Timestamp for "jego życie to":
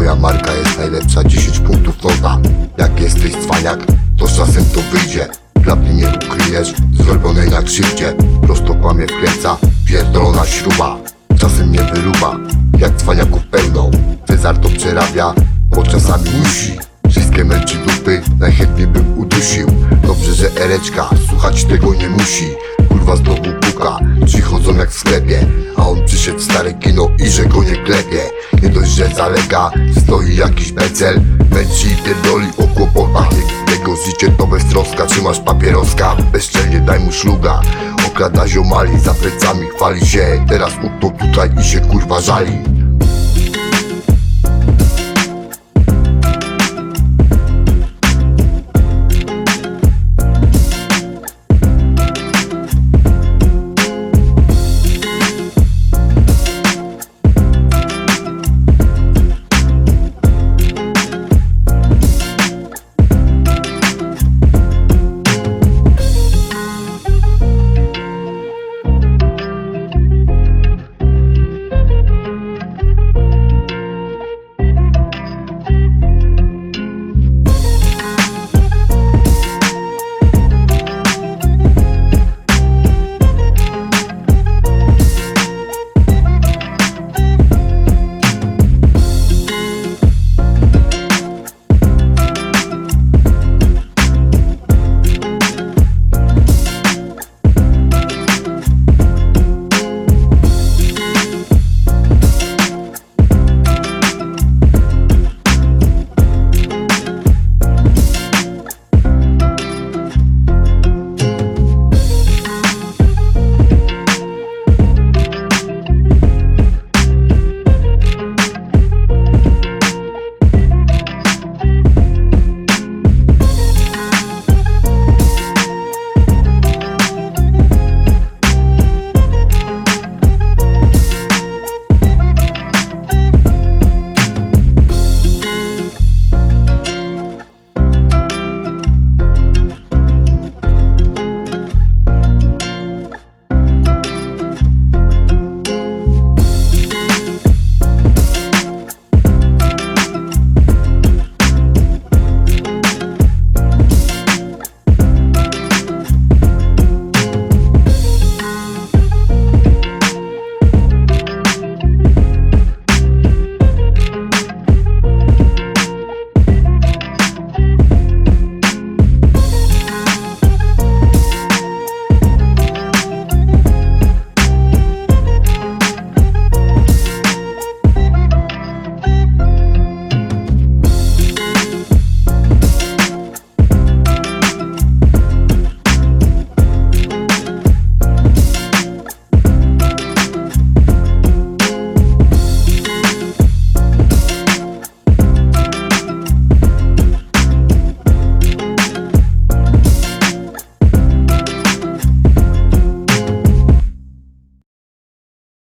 33.70-34.46